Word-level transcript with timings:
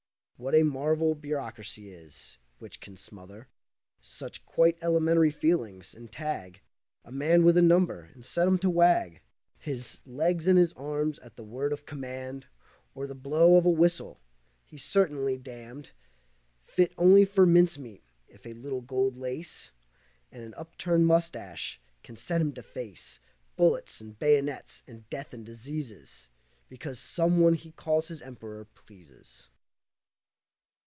What 0.43 0.55
a 0.55 0.63
marvel 0.63 1.13
bureaucracy 1.13 1.91
is, 1.93 2.39
which 2.57 2.79
can 2.81 2.97
smother 2.97 3.47
Such 4.01 4.43
quite 4.43 4.75
elementary 4.81 5.29
feelings, 5.29 5.93
and 5.93 6.11
tag 6.11 6.61
A 7.05 7.11
man 7.11 7.43
with 7.43 7.57
a 7.57 7.61
number, 7.61 8.09
and 8.15 8.25
set 8.25 8.47
him 8.47 8.57
to 8.57 8.69
wag 8.71 9.21
His 9.59 10.01
legs 10.03 10.47
and 10.47 10.57
his 10.57 10.73
arms 10.73 11.19
at 11.19 11.35
the 11.35 11.43
word 11.43 11.71
of 11.71 11.85
command 11.85 12.47
Or 12.95 13.05
the 13.05 13.13
blow 13.13 13.55
of 13.55 13.67
a 13.67 13.69
whistle! 13.69 14.19
He's 14.65 14.83
certainly 14.83 15.37
damned, 15.37 15.91
Fit 16.65 16.91
only 16.97 17.23
for 17.23 17.45
mince 17.45 17.77
meat, 17.77 18.03
if 18.27 18.43
a 18.47 18.53
little 18.53 18.81
gold 18.81 19.15
lace 19.17 19.69
And 20.31 20.41
an 20.43 20.55
upturned 20.57 21.05
moustache 21.05 21.79
can 22.01 22.15
set 22.15 22.41
him 22.41 22.51
to 22.53 22.63
face 22.63 23.19
Bullets, 23.57 24.01
and 24.01 24.17
bayonets, 24.17 24.83
and 24.87 25.07
death, 25.11 25.35
and 25.35 25.45
diseases, 25.45 26.29
Because 26.67 26.97
some 26.97 27.41
one 27.41 27.53
he 27.53 27.71
calls 27.71 28.07
his 28.07 28.23
Emperor, 28.23 28.65
pleases. 28.65 29.47